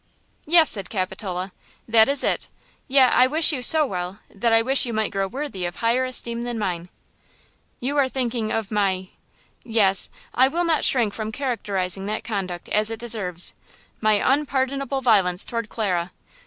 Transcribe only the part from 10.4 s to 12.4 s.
will not shrink from characterizing that